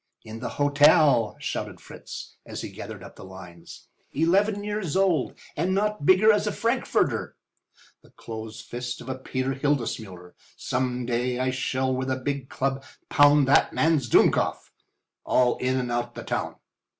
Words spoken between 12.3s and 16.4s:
club pound that man's dummkopf—all in and out the